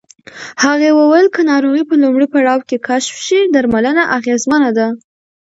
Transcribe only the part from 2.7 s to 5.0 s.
کشف شي، درملنه اغېزمنه ده.